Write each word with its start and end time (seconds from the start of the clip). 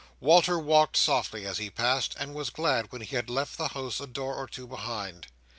Walter 0.19 0.57
walked 0.57 0.97
softly 0.97 1.45
as 1.45 1.59
he 1.59 1.69
passed, 1.69 2.15
and 2.17 2.33
was 2.33 2.49
glad 2.49 2.91
when 2.91 3.01
he 3.03 3.15
had 3.15 3.29
left 3.29 3.55
the 3.59 3.67
house 3.67 3.99
a 3.99 4.07
door 4.07 4.33
or 4.33 4.47
two 4.47 4.65
behind. 4.65 5.27